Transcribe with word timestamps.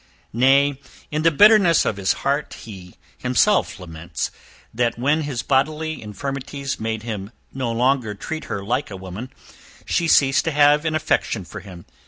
Nay, 0.33 0.81
in 1.11 1.21
the 1.21 1.29
bitterness 1.29 1.85
of 1.85 1.97
his 1.97 2.13
heart, 2.25 2.55
he 2.61 2.95
himself 3.19 3.79
laments, 3.79 4.31
that 4.73 4.97
when 4.97 5.21
his 5.21 5.43
bodily 5.43 6.01
infirmities 6.01 6.79
made 6.79 7.03
him 7.03 7.29
no 7.53 7.71
longer 7.71 8.15
treat 8.15 8.45
her 8.45 8.63
like 8.65 8.89
a 8.89 8.97
woman, 8.97 9.29
she 9.85 10.07
ceased 10.07 10.43
to 10.45 10.51
have 10.51 10.85
an 10.85 10.95
affection 10.95 11.45
for 11.45 11.59
him. 11.59 11.85